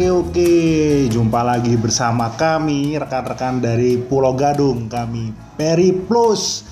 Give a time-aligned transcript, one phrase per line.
[0.00, 0.56] Oke oke.
[1.12, 4.88] Jumpa lagi bersama kami Rekan-rekan dari Pulau Gadung.
[4.88, 5.28] Kami
[5.60, 6.64] Peri Plus.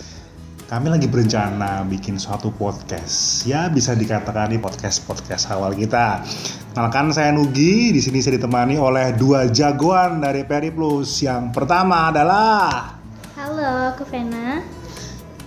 [0.64, 3.44] Kami lagi berencana bikin suatu podcast.
[3.44, 6.24] Ya bisa dikatakan ini podcast-podcast awal kita.
[6.72, 7.92] Kenalkan saya Nugi.
[7.92, 11.20] Di sini saya ditemani oleh dua jagoan dari Peri Plus.
[11.20, 12.96] Yang pertama adalah
[13.36, 14.64] Halo, aku Vena.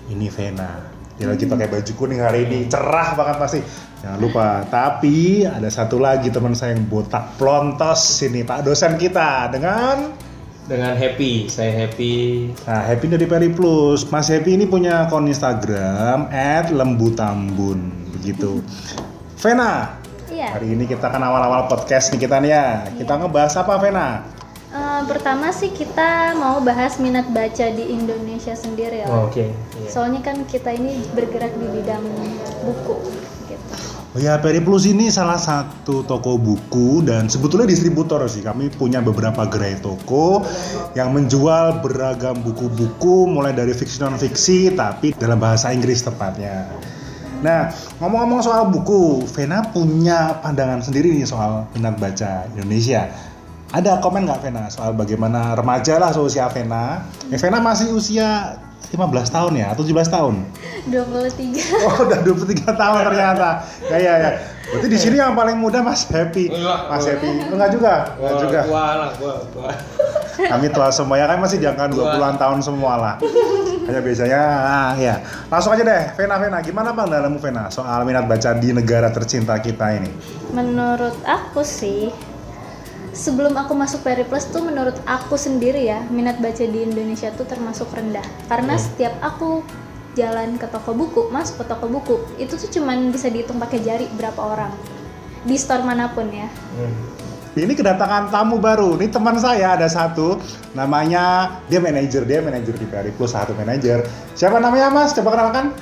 [0.05, 0.69] Ini Vena.
[1.17, 2.69] Dia lagi pakai baju kuning hari ini.
[2.69, 3.59] Cerah banget pasti
[4.01, 9.45] Jangan lupa, tapi ada satu lagi teman saya yang botak plontos ini Pak dosen kita
[9.53, 10.09] dengan
[10.65, 14.09] dengan happy saya happy Nah, Happy dari Peri Plus.
[14.09, 16.33] Mas Happy ini punya akun Instagram
[16.73, 17.79] @lembutambun
[18.17, 18.65] begitu.
[19.37, 20.01] Vena,
[20.33, 20.57] Iya.
[20.57, 22.65] hari ini kita kan awal-awal podcast nih kita nih ya.
[22.97, 24.09] Kita ngebahas apa Vena?
[24.71, 29.07] Eh, pertama sih kita mau bahas minat baca di Indonesia sendiri ya.
[29.11, 29.89] Oh, oke iya.
[29.91, 32.01] Soalnya kan kita ini bergerak di bidang
[32.63, 32.95] buku
[34.19, 38.43] ya, Peri Plus ini salah satu toko buku dan sebetulnya distributor sih.
[38.43, 40.43] Kami punya beberapa gerai toko
[40.99, 46.67] yang menjual beragam buku-buku mulai dari fiksi non fiksi tapi dalam bahasa Inggris tepatnya.
[47.41, 53.09] Nah, ngomong-ngomong soal buku, Vena punya pandangan sendiri nih soal minat baca Indonesia.
[53.71, 57.07] Ada komen nggak Vena soal bagaimana remaja lah seusia Vena?
[57.31, 58.59] Eh, Vena masih usia
[58.91, 60.43] 15 tahun ya atau 17 tahun?
[60.91, 61.87] 23.
[61.87, 63.63] Oh udah 23 tahun ternyata.
[63.87, 64.31] Ya ya ya.
[64.75, 66.51] Berarti di sini yang paling muda Mas Happy.
[66.91, 67.47] Mas Happy.
[67.47, 68.11] Enggak juga.
[68.19, 68.59] Enggak juga.
[68.67, 69.71] Gua lah, gua, gua.
[70.35, 73.15] Kami tua semua ya kan masih di angka 20-an tahun semua lah.
[73.87, 75.23] Hanya biasanya ah, ya.
[75.47, 79.55] Langsung aja deh, Vena Vena gimana Bang dalammu Vena soal minat baca di negara tercinta
[79.63, 80.11] kita ini?
[80.51, 82.11] Menurut aku sih
[83.11, 87.43] sebelum aku masuk Peri Plus tuh menurut aku sendiri ya minat baca di Indonesia tuh
[87.43, 88.83] termasuk rendah karena Hmm.
[88.83, 89.63] setiap aku
[90.15, 94.07] jalan ke toko buku masuk ke toko buku itu tuh cuman bisa dihitung pakai jari
[94.15, 94.71] berapa orang
[95.43, 96.95] di store mana pun ya Hmm.
[97.51, 98.95] Ini kedatangan tamu baru.
[98.95, 100.39] Ini teman saya ada satu,
[100.71, 104.07] namanya dia manajer, dia manajer di Peri Plus satu manajer.
[104.39, 105.11] Siapa namanya Mas?
[105.11, 105.75] Coba kenalkan.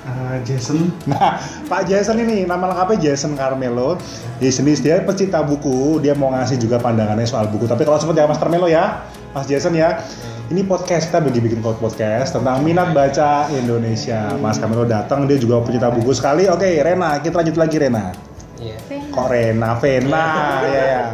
[0.00, 1.36] Eh, Jason Nah,
[1.68, 4.00] Pak Jason ini nama lengkapnya Jason Carmelo.
[4.40, 7.68] Di sini dia pecinta buku, dia mau ngasih juga pandangannya soal buku.
[7.68, 9.04] Tapi kalau sempat ya Mas Carmelo ya,
[9.36, 10.00] Mas Jason ya.
[10.50, 14.34] Ini podcast kita bagi bikin podcast tentang minat baca Indonesia.
[14.40, 16.50] Mas Carmelo datang, dia juga pecinta buku sekali.
[16.50, 18.10] Oke, Rena, kita lanjut lagi Rena.
[18.58, 18.76] Iya.
[19.14, 20.26] Kok Rena, Vena,
[20.66, 21.04] ya ya.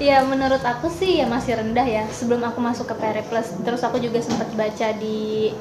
[0.00, 3.84] Ya menurut aku sih ya masih rendah ya sebelum aku masuk ke Peri Plus terus
[3.84, 5.52] aku juga sempat baca di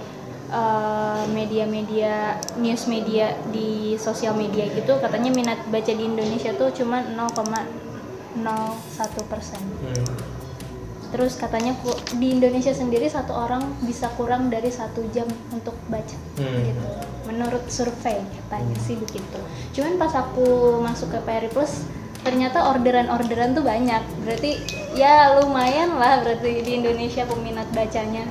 [0.50, 2.14] eh, media-media
[2.58, 7.70] news media di sosial media gitu katanya minat baca di Indonesia tuh cuma 0,01
[9.26, 9.62] persen.
[9.82, 10.38] Hmm.
[11.10, 11.74] terus katanya
[12.22, 16.62] di Indonesia sendiri satu orang bisa kurang dari satu jam untuk baca Hmm.
[16.70, 16.86] gitu.
[17.26, 19.42] Menurut survei katanya sih begitu.
[19.74, 21.81] Cuman pas aku masuk ke Peri Plus
[22.22, 24.06] ternyata orderan-orderan tuh banyak.
[24.22, 24.62] Berarti
[24.94, 28.30] ya lumayan lah berarti di Indonesia peminat bacanya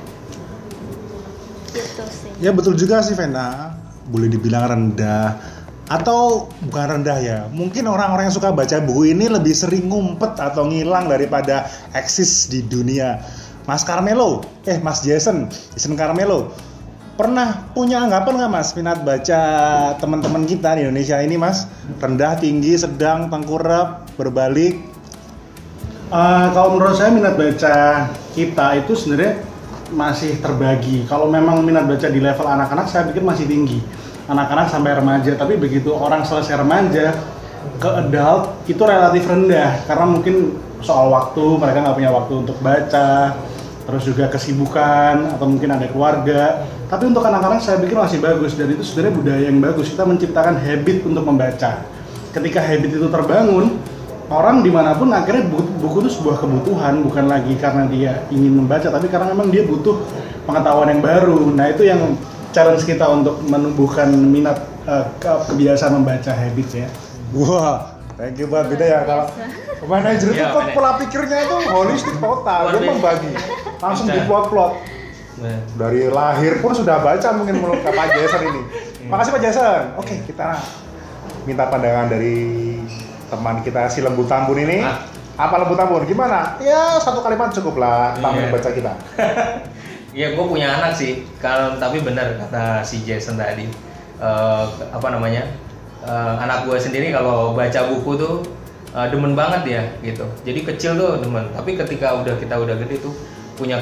[1.79, 3.75] gitu sih Ya betul juga sih Vena,
[4.07, 5.35] boleh dibilang rendah
[5.89, 7.39] atau bukan rendah ya.
[7.49, 11.65] Mungkin orang-orang yang suka baca buku ini lebih sering ngumpet atau ngilang daripada
[11.97, 13.19] eksis di dunia.
[13.65, 16.53] Mas Carmelo, eh Mas Jason, Jason Carmelo,
[17.17, 19.41] pernah punya anggapan nggak Mas minat baca
[19.97, 21.65] teman-teman kita di Indonesia ini Mas?
[21.97, 24.77] Rendah, tinggi, sedang, tengkurap, berbalik.
[26.09, 29.48] Eh, kalau menurut saya minat baca kita itu sebenarnya
[29.93, 31.05] masih terbagi.
[31.09, 33.79] Kalau memang minat baca di level anak-anak saya pikir masih tinggi.
[34.29, 37.17] Anak-anak sampai remaja, tapi begitu orang selesai remaja
[37.81, 40.35] ke adult itu relatif rendah karena mungkin
[40.79, 43.35] soal waktu mereka nggak punya waktu untuk baca,
[43.89, 46.69] terus juga kesibukan atau mungkin ada keluarga.
[46.89, 49.89] Tapi untuk anak-anak saya pikir masih bagus dan itu sebenarnya budaya yang bagus.
[49.89, 51.81] Kita menciptakan habit untuk membaca.
[52.29, 53.81] Ketika habit itu terbangun,
[54.29, 58.55] orang di mana pun akhirnya buku, buku itu sebuah kebutuhan bukan lagi karena dia ingin
[58.55, 59.99] membaca tapi karena memang dia butuh
[60.45, 61.49] pengetahuan yang baru.
[61.49, 62.13] Nah itu yang
[62.49, 64.61] challenge kita untuk menumbuhkan minat
[65.17, 66.87] ke- kebiasaan membaca habit ya.
[67.29, 69.25] Wah, thank you banget beda ya kalau
[69.85, 73.31] manajer itu Iya, kok pola pikirnya itu holistik total, dia membagi.
[73.77, 74.15] Langsung Bisa.
[74.15, 74.73] di plot-plot
[75.39, 78.61] Nah, dari lahir pun sudah baca mungkin menurut Pak Jason ini.
[79.11, 79.81] Makasih Pak Jason.
[79.95, 80.59] Oke, kita
[81.47, 82.68] minta pandangan dari
[83.29, 84.81] teman kita si lembu tambun ini.
[84.81, 85.05] Ah.
[85.39, 86.03] Apa lembu tambun?
[86.03, 86.59] Gimana?
[86.59, 88.39] Ya satu kalimat cukup lah tentang Iya.
[88.43, 88.93] minat baca kita.
[90.19, 91.23] ya gue punya anak sih.
[91.39, 93.69] Kalau tapi benar kata si Jason tadi.
[94.19, 95.47] Eh, apa namanya?
[96.03, 98.35] Eh, anak gue sendiri kalau baca buku tuh
[98.91, 100.27] eh, demen banget ya gitu.
[100.43, 101.47] Jadi kecil tuh demen.
[101.55, 103.15] Tapi ketika udah kita udah gede tuh
[103.55, 103.79] punya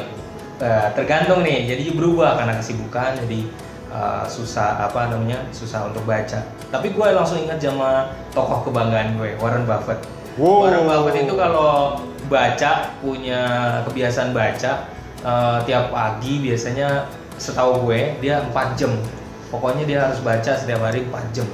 [0.62, 1.66] eh, tergantung nih.
[1.66, 3.18] Jadi berubah karena kesibukan.
[3.26, 3.50] Jadi
[3.92, 6.40] eh, susah apa namanya susah untuk baca.
[6.68, 10.00] Tapi gue langsung ingat sama tokoh kebanggaan gue Warren Buffett.
[10.36, 10.68] Wow.
[10.68, 13.42] Warren Buffett itu kalau baca punya
[13.88, 14.72] kebiasaan baca
[15.24, 17.08] eh, tiap pagi biasanya
[17.38, 18.92] setahu gue dia 4 jam.
[19.48, 21.48] Pokoknya dia harus baca setiap hari 4 jam.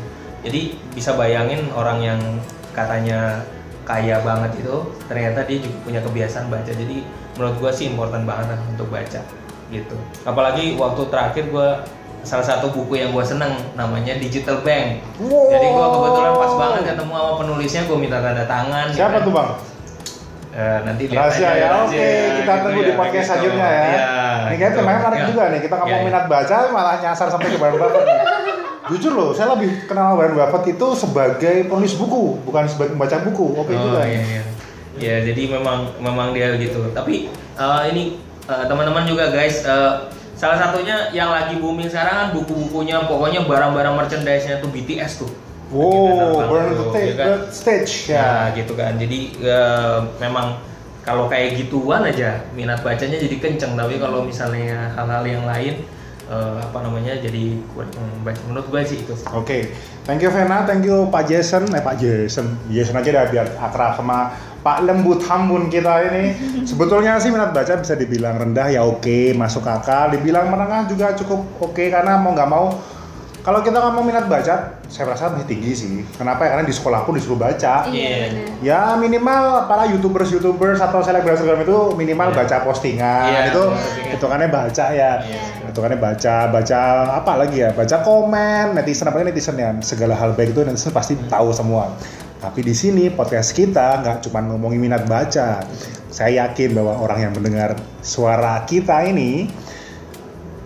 [0.43, 2.19] Jadi bisa bayangin orang yang
[2.73, 3.39] katanya
[3.83, 4.75] kaya banget itu
[5.07, 6.71] ternyata dia juga punya kebiasaan baca.
[6.71, 7.05] Jadi
[7.37, 9.21] menurut gue sih important banget untuk baca
[9.71, 9.97] gitu.
[10.23, 11.69] Apalagi waktu terakhir gue
[12.23, 15.03] salah satu buku yang gue seneng namanya Digital Bank.
[15.19, 15.51] Wow.
[15.51, 18.85] Jadi gue kebetulan pas banget ketemu sama penulisnya gue minta tanda tangan.
[18.89, 19.49] dia Siapa kan- tuh bang?
[20.53, 23.25] Eh, nanti lihat Rahasia aja, ya, oke ya, kita gitu tunggu ya, di podcast gitu.
[23.25, 23.81] selanjutnya ya.
[23.81, 24.77] Iya, Ini kayaknya gitu.
[24.77, 25.25] temanya menarik Ya.
[25.33, 28.05] juga nih, kita ngomong Iya, minat baca malah nyasar sampai ke Warren Buffett.
[28.83, 33.45] Jujur loh, saya lebih kenal Warren Buffett itu sebagai penulis buku, bukan sebagai pembaca buku.
[33.57, 34.05] Oke oh, juga.
[34.05, 34.43] iya, iya.
[34.93, 36.85] Ya, jadi memang memang dia gitu.
[36.93, 39.91] Tapi eh, ini eh, teman-teman juga guys, eh,
[40.33, 45.31] salah satunya yang lagi booming sekarang kan buku-bukunya, pokoknya barang-barang merchandise-nya tuh BTS tuh.
[45.73, 47.27] Wow, Burn tuh, the ya Ta- kan?
[47.49, 48.27] the Stage Ya, ya.
[48.53, 48.93] gitu kan.
[48.97, 50.61] Jadi eh, memang
[51.01, 53.73] kalau kayak gituan aja minat bacanya jadi kenceng.
[53.73, 55.81] Tapi kalau misalnya hal-hal yang lain
[56.29, 57.89] eh, apa namanya jadi kurang
[58.21, 58.37] baca.
[58.45, 59.13] Menurut gue sih itu.
[59.33, 59.73] Oke,
[60.05, 63.97] thank you Vena, thank you Pak Jason, eh Pak Jason, Jason aja dah biar akrab
[63.97, 64.29] sama
[64.63, 66.25] Pak Lembut Hambun kita ini.
[66.69, 70.09] Sebetulnya sih minat baca bisa dibilang rendah ya oke, masuk akal.
[70.09, 72.79] Dibilang menengah juga cukup oke karena mau nggak mau
[73.43, 75.99] kalau kita ngomong minat baca, saya rasa masih tinggi sih.
[76.15, 76.55] Kenapa ya?
[76.55, 77.91] Karena di sekolah pun disuruh baca.
[77.91, 78.27] Iya Iya.
[78.31, 78.47] benar.
[78.63, 82.39] Ya minimal para youtubers youtubers atau selebgram selebgram itu minimal Iya.
[82.39, 84.11] baca postingan Iya, itu postingan.
[84.15, 85.39] hitungannya baca ya Iya.
[85.67, 86.79] hitungannya baca baca
[87.19, 91.19] apa lagi ya baca komen netizen apa netizen ya segala hal baik itu netizen pasti
[91.27, 91.91] tahu semua
[92.43, 95.63] tapi di sini podcast kita nggak cuma ngomongin minat baca.
[96.11, 99.47] Saya yakin bahwa orang yang mendengar suara kita ini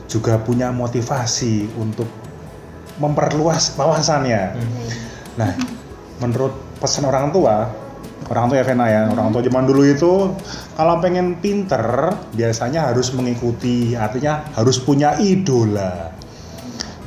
[0.10, 2.10] juga punya motivasi untuk
[2.98, 4.58] memperluas wawasannya.
[5.38, 5.54] Nah,
[6.18, 7.70] menurut pesan orang tua,
[8.26, 10.34] orang tua ya Vena ya, orang tua zaman dulu itu
[10.74, 16.17] kalau pengen pinter biasanya harus mengikuti, artinya harus punya idola.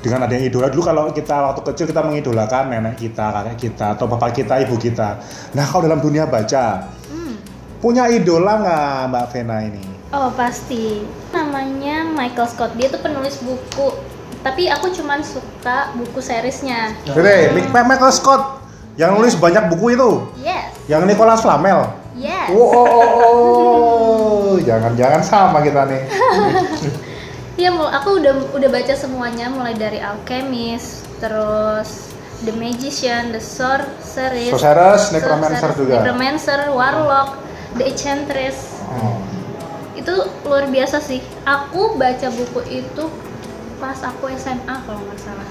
[0.01, 4.09] Dengan adanya idola dulu kalau kita waktu kecil kita mengidolakan nenek kita, kakek kita, atau
[4.09, 5.21] bapak kita, ibu kita.
[5.53, 7.37] Nah kalau dalam dunia baca, Hmm.
[7.79, 9.85] punya idola nggak Mbak Vena ini?
[10.11, 11.05] Oh pasti.
[11.31, 12.73] Namanya Michael Scott.
[12.75, 13.93] Dia tuh penulis buku.
[14.41, 16.97] Tapi aku cuman suka buku seriesnya.
[17.05, 18.65] Oke, Mick- Michael Scott
[18.97, 20.73] yang nulis banyak buku itu, Yes.
[20.89, 21.93] yang Nicholas Flamel.
[22.17, 22.49] Yes.
[22.51, 24.53] Oh, oh, oh, oh.
[24.67, 26.03] jangan-jangan sama kita nih.
[27.59, 32.11] Iya, aku udah udah baca semuanya mulai dari Alchemist, terus
[32.41, 35.93] The Magician, The Sorceress, Sorceress, Necromancer Sorceress, juga.
[36.01, 37.31] Necromancer, Warlock,
[37.77, 38.81] The Enchantress.
[38.89, 39.21] Oh.
[39.93, 40.15] Itu
[40.47, 41.21] luar biasa sih.
[41.45, 43.05] Aku baca buku itu
[43.77, 45.49] pas aku SMA kalau nggak salah.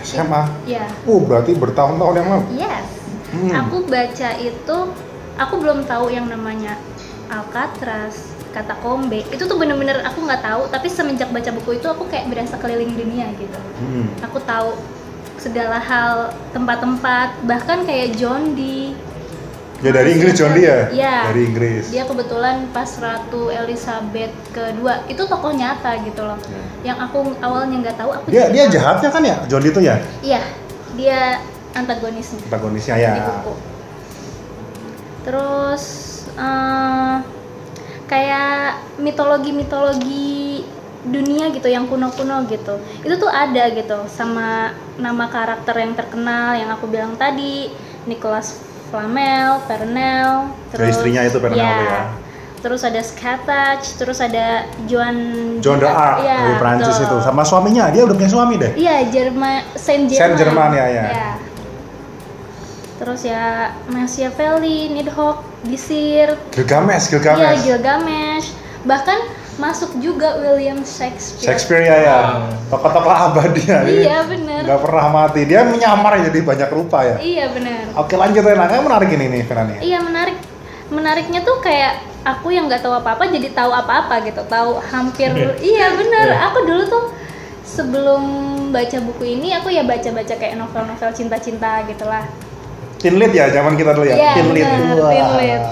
[0.00, 0.42] SMA.
[0.64, 2.44] Ya, Oh, berarti bertahun-tahun yang lalu.
[2.56, 2.88] yes.
[3.30, 3.52] Hmm.
[3.62, 4.76] Aku baca itu,
[5.36, 6.74] aku belum tahu yang namanya
[7.28, 9.22] Alcatraz, Katakombe.
[9.30, 10.62] Itu tuh bener-bener aku nggak tahu.
[10.68, 13.58] Tapi semenjak baca buku itu aku kayak berasa keliling dunia gitu.
[13.78, 14.06] Hmm.
[14.26, 14.74] Aku tahu
[15.40, 18.92] segala hal, tempat-tempat, bahkan kayak John Dee.
[19.80, 20.78] Ya dari Inggris John Dee ya?
[20.92, 21.16] Iya.
[21.32, 21.88] Dari Inggris.
[21.88, 26.36] Dia kebetulan pas Ratu Elizabeth kedua itu tokoh nyata gitu loh.
[26.84, 29.36] Yang aku awalnya nggak tahu, aku Dia dia jahatnya kan ya?
[29.48, 29.96] John Dee itu ya?
[30.20, 30.42] Iya,
[31.00, 31.40] dia
[31.72, 33.12] antagonisnya Antagonisnya ya.
[33.16, 33.52] di buku.
[35.24, 35.84] Terus
[36.36, 37.16] eh,
[38.10, 40.66] kayak mitologi-mitologi
[41.06, 42.76] dunia gitu yang kuno-kuno gitu.
[43.06, 47.70] Itu tuh ada gitu sama nama karakter yang terkenal yang aku bilang tadi,
[48.04, 48.58] Nicholas
[48.90, 51.78] Flamel, Pernell, Dari istrinya itu Pernell ya.
[51.86, 52.02] ya.
[52.60, 55.16] Terus ada Scatach, terus ada Joan
[55.64, 57.16] John de Arc Iya, dari Prancis betul.
[57.16, 57.88] itu sama suaminya.
[57.88, 58.76] Dia udah punya suami deh.
[58.76, 60.68] Iya, Jerman, Saint Saint Germain.
[60.68, 61.32] Germain, ya, ya.
[63.00, 67.60] Terus ya Machiavelli, Nidhogg, Disir, Gilgamesh, iya Gilgamesh.
[67.64, 68.48] Gilgamesh.
[68.80, 69.18] Bahkan
[69.60, 71.52] masuk juga William Shakespeare.
[71.52, 72.18] Shakespeare ya ya.
[72.72, 73.84] Tokoh-tokoh abadi ya.
[73.84, 74.64] Iya, bener.
[74.64, 75.40] Nggak pernah mati.
[75.44, 77.16] Dia menyamar jadi banyak rupa ya.
[77.20, 77.92] Iya benar.
[78.00, 79.78] Oke lanjut Rena, Kayaknya menarik ini nih Vena nih.
[79.84, 80.36] Iya menarik.
[80.90, 81.92] Menariknya tuh kayak
[82.24, 84.40] aku yang nggak tahu apa-apa jadi tahu apa-apa gitu.
[84.48, 85.28] Tahu hampir.
[85.60, 86.26] iya bener.
[86.32, 86.38] Iya.
[86.50, 87.04] Aku dulu tuh
[87.62, 88.22] sebelum
[88.72, 92.24] baca buku ini aku ya baca-baca kayak novel-novel cinta-cinta gitulah.
[93.00, 94.16] Teen lead ya zaman kita dulu ya.
[94.16, 94.68] Iya, Teen lead.
[94.68, 94.84] teen
[95.40, 95.62] lead.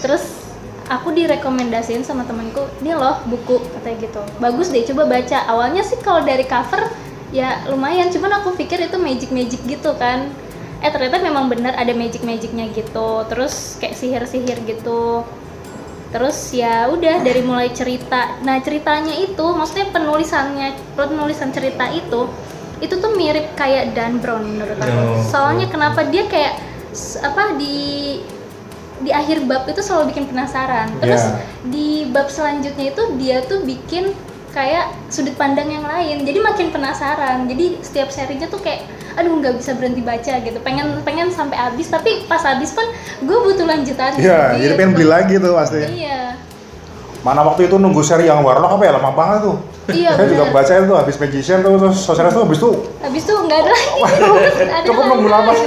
[0.00, 0.24] Terus
[0.88, 4.22] aku direkomendasiin sama temanku, ini loh buku katanya gitu.
[4.40, 5.38] Bagus deh, coba baca.
[5.52, 6.88] Awalnya sih kalau dari cover
[7.32, 10.32] ya lumayan, cuman aku pikir itu magic-magic gitu kan.
[10.82, 13.24] Eh ternyata memang bener ada magic-magicnya gitu.
[13.28, 15.22] Terus kayak sihir-sihir gitu.
[16.12, 18.36] Terus ya udah dari mulai cerita.
[18.44, 22.28] Nah ceritanya itu, maksudnya penulisannya, penulisan cerita itu,
[22.82, 25.22] itu tuh mirip kayak Dan Brown menurut aku.
[25.30, 26.58] Soalnya kenapa dia kayak
[27.22, 28.18] apa di
[29.02, 30.90] di akhir bab itu selalu bikin penasaran.
[30.98, 31.38] Terus Iya.
[31.70, 34.10] di bab selanjutnya itu dia tuh bikin
[34.52, 36.26] kayak sudut pandang yang lain.
[36.26, 37.46] Jadi makin penasaran.
[37.46, 40.58] Jadi setiap serinya tuh kayak aduh nggak bisa berhenti baca gitu.
[40.62, 41.86] Pengen pengen sampai habis.
[41.86, 42.84] Tapi pas habis pun
[43.22, 44.18] gue butuh lanjutan.
[44.18, 45.82] Iya, jadi pengen beli lagi tuh pasti.
[46.02, 46.34] iya
[47.22, 49.56] Mana waktu itu nunggu seri yang Warlock apa ya lama banget tuh.
[49.82, 53.34] Iya, Saya juga baca itu habis Magician tuh terus Sorceress tuh habis tuh habis tuh
[53.34, 55.50] nggak ada lagi Cukup nunggu lama.
[55.50, 55.58] Oh,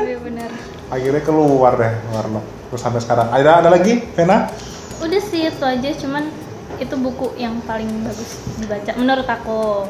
[0.00, 0.48] iya benar
[0.88, 2.44] akhirnya keluar deh Warlock.
[2.68, 4.48] Terus sampai sekarang ada ada lagi Vena?
[4.94, 6.24] udah sih itu aja cuman
[6.80, 9.84] itu buku yang paling bagus dibaca menurut aku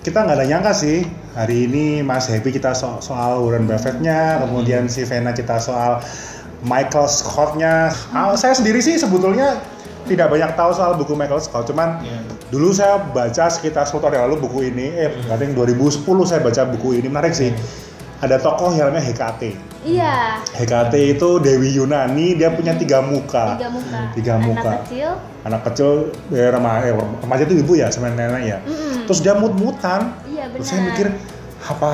[0.00, 4.86] kita nggak ada nyangka sih hari ini Mas Happy kita so- soal Warren Buffett-nya, kemudian
[4.86, 5.98] si Vena kita soal
[6.60, 7.88] Michael Scott-nya.
[8.12, 9.58] Ah, saya sendiri sih sebetulnya
[10.04, 12.20] tidak banyak tahu soal buku Michael Scott, cuman Iya.
[12.48, 16.62] dulu saya baca sekitar 10 tahun yang lalu buku ini, eh kadang 2010 saya baca
[16.68, 17.50] buku ini menarik sih.
[18.20, 19.52] Ada tokoh yang namanya Hekate.
[19.84, 23.60] iya Hekate itu Dewi Yunani, dia punya tiga muka.
[23.60, 24.64] tiga muka Tiga muka.
[24.64, 25.10] anak kecil
[25.44, 25.90] Anak kecil,
[26.32, 28.58] eh, remaja, eh, remaja itu ibu ya, sama nenek ya.
[28.64, 29.04] Mm-mm.
[29.04, 31.06] Terus dia mut-mutan, iya benar Terus saya mikir
[31.64, 31.90] apa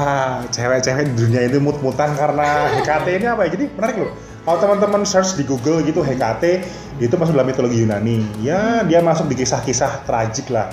[0.50, 3.50] cewek-cewek di dunia ini mut-mutan karena HKT ini apa ya?
[3.50, 4.10] Jadi menarik loh.
[4.40, 6.64] Kalau teman-teman search di Google gitu HKT
[7.00, 8.24] itu masuk dalam mitologi Yunani.
[8.40, 10.72] Ya dia masuk di kisah-kisah tragik lah.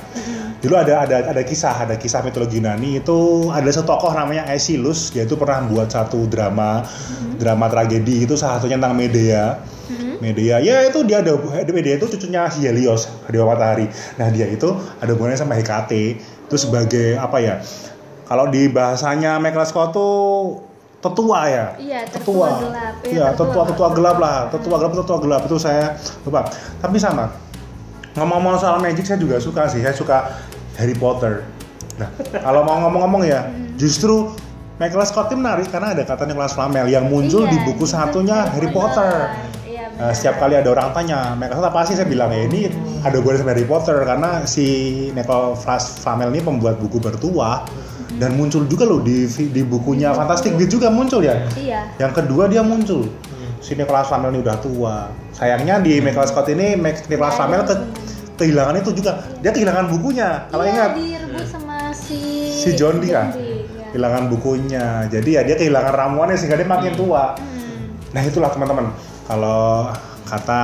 [0.64, 5.12] Dulu ada ada ada kisah ada kisah mitologi Yunani itu ada satu tokoh namanya Aeschylus
[5.12, 6.88] dia itu pernah buat satu drama
[7.36, 9.60] drama tragedi itu salah satunya tentang Medea.
[9.88, 10.20] Mhm.
[10.20, 11.36] Medea ya itu dia ada
[11.72, 13.88] Medea itu cucunya Helios dewa matahari
[14.20, 14.68] nah dia itu
[15.00, 17.64] ada hubungannya sama Hekate itu sebagai apa ya
[18.28, 20.60] kalau di bahasanya Michael Scott tuh
[21.00, 21.66] tetua ya?
[21.78, 22.00] Iya,
[22.60, 22.94] gelap.
[23.02, 24.38] Iya, iya tertua tetua tetua gelap lah.
[24.50, 25.42] Tetua gelap tetua gelap.
[25.46, 26.50] Itu saya lupa.
[26.78, 27.30] Tapi sama.
[28.14, 29.80] Ngomong-ngomong soal magic saya juga suka sih.
[29.80, 30.18] Saya suka
[30.76, 31.46] Harry Potter.
[31.98, 33.74] Nah kalau mau ngomong-ngomong ya Hmm.
[33.74, 34.30] justru
[34.78, 38.46] Michael Scott ini menarik karena ada kata Nicholas Flamel yang muncul Iya, di buku satunya
[38.48, 39.34] Harry Potter.
[39.66, 41.98] Iya Nah, setiap kali ada orang tanya, Michael Scott apa sih?
[41.98, 42.70] Saya bilang ya ini
[43.02, 43.98] ada hubungannya sama Harry Potter.
[44.00, 44.66] Karena si
[45.10, 47.66] Michael Flas- Flamel ini pembuat buku bertuah
[48.16, 51.44] dan muncul juga loh di di bukunya Fantastic Beasts juga muncul ya.
[51.60, 53.12] iya Yang kedua dia muncul.
[53.60, 54.96] Si Nicholas Flamel ini udah tua.
[55.36, 57.76] Sayangnya di Michael Scott ini Nicholas Iya, Flamel ke,
[58.40, 59.20] kehilangan itu juga.
[59.44, 60.48] Dia kehilangan bukunya.
[60.48, 62.20] Kalau iya, ingat direbut sama si
[62.54, 63.36] si John Dee kan?
[63.36, 63.92] Dee, iya.
[63.92, 64.86] kehilangan bukunya.
[65.12, 67.36] Jadi ya dia kehilangan ramuannya sehingga dia makin tua.
[67.36, 67.98] Hmm.
[68.16, 68.94] Nah itulah teman-teman,
[69.28, 69.92] kalau
[70.28, 70.62] kata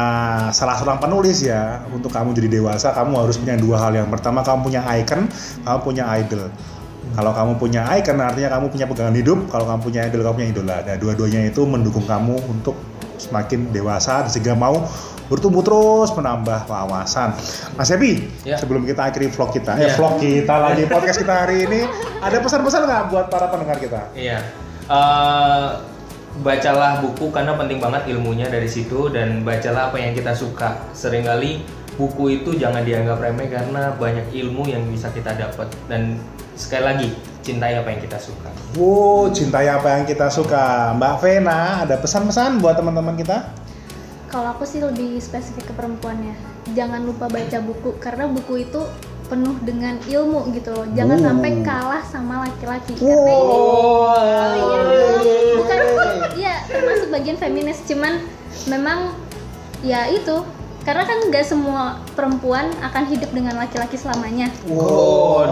[0.52, 3.92] salah seorang penulis ya, untuk kamu jadi dewasa kamu harus punya dua hal.
[3.96, 5.28] Yang pertama kamu punya icon,
[5.66, 6.48] kamu punya idol.
[7.14, 10.50] Kalau kamu punya icon artinya kamu punya pegangan hidup, kalau kamu punya idol kamu punya
[10.50, 10.76] idola.
[10.82, 12.74] Nah dua-duanya itu mendukung kamu untuk
[13.22, 14.82] semakin dewasa sehingga mau
[15.30, 17.32] bertumbuh terus menambah wawasan.
[17.74, 18.60] Mas Epi, Ya.
[18.60, 19.96] sebelum kita akhiri vlog kita, eh Ya.
[19.96, 21.88] vlog kita lagi podcast kita hari ini,
[22.20, 24.12] ada pesan-pesan nggak buat para pendengar kita?
[24.14, 24.44] Iya.
[24.84, 25.68] Eh,
[26.44, 30.82] bacalah buku karena penting banget ilmunya dari situ dan bacalah apa yang kita suka.
[30.92, 31.62] Seringkali
[31.96, 36.18] buku itu jangan dianggap remeh karena banyak ilmu yang bisa kita dapat dan
[36.54, 37.08] sekali lagi
[37.42, 38.50] cintai apa yang kita suka.
[38.74, 40.96] Wow, cintai apa yang kita suka.
[40.96, 43.64] Mbak Vena, ada pesan-pesan buat teman-teman kita?
[44.26, 46.34] kalau aku sih lebih spesifik ke perempuannya
[46.74, 48.82] jangan lupa baca buku karena buku itu
[49.30, 51.26] penuh dengan ilmu gitu loh jangan Oh.
[51.30, 55.80] sampai kalah sama laki-laki karena ini Oh, iya, bukan
[56.34, 58.26] ya termasuk bagian feminis cuman
[58.66, 59.14] memang
[59.86, 60.42] ya itu
[60.82, 65.46] karena kan nggak semua perempuan akan hidup dengan laki-laki selamanya Wow.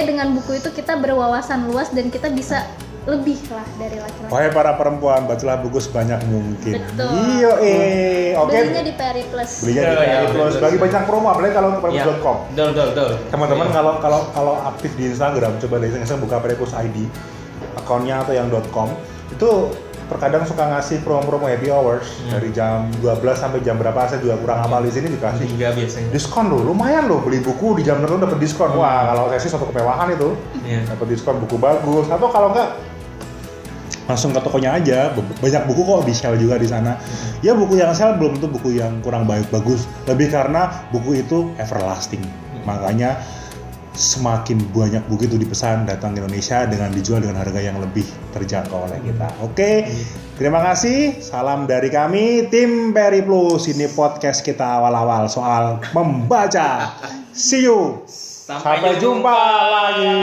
[0.00, 2.64] Seenggaknya dengan buku itu kita berwawasan luas dan kita bisa
[3.08, 6.84] lebih lah dari laki-laki Wahai para perempuan, bacalah buku sebanyak mungkin.
[6.84, 7.08] Betul.
[7.32, 8.52] Iya, eh, oke.
[8.52, 10.52] belinya di Peri Plus Belinya di Iya, iya, Peri Plus.
[10.52, 10.64] betul.
[10.68, 11.82] Bagi banyak promo, apalagi kalau ke Iya.
[12.04, 12.36] peripus.com.
[12.52, 13.10] Betul, betul, betul.
[13.32, 13.74] Teman-teman Iya.
[13.80, 16.96] kalau kalau kalau aktif di Instagram, coba deh iseng buka Peripus ID,
[17.80, 18.88] akunnya atau yang .com,
[19.32, 19.50] itu
[20.10, 22.02] terkadang suka ngasih promo-promo happy hours.
[22.26, 22.34] Hmm.
[22.34, 25.46] dari jam 12 sampai jam berapa saya juga kurang hafal di sini dikasih.
[25.46, 26.08] Tiga biasanya.
[26.10, 28.74] diskon loh lumayan loh beli buku di jam tertentu dapat diskon.
[28.74, 30.34] Wah kalau saya sih suatu kemewahan itu.
[30.66, 30.90] Iya.
[30.90, 32.10] dapat diskon buku bagus.
[32.10, 32.74] Atau kalau enggak
[34.10, 35.14] langsung ke tokonya aja.
[35.14, 36.98] Banyak buku kok di sel juga di sana.
[37.46, 39.86] Ya buku yang sel belum tentu buku yang kurang baik bagus.
[40.10, 42.26] Lebih karena buku itu everlasting.
[42.66, 43.22] Makanya
[43.94, 48.86] semakin banyak buku itu dipesan datang ke Indonesia dengan dijual dengan harga yang lebih terjangkau
[48.90, 49.28] oleh kita.
[49.42, 49.90] Oke
[50.38, 51.18] terima kasih.
[51.18, 53.70] Salam dari kami tim Peri Plus.
[53.70, 56.94] Ini podcast kita awal-awal soal membaca.
[57.34, 58.02] See you.
[58.50, 59.38] Sampai sampai jumpa
[59.70, 60.16] lagi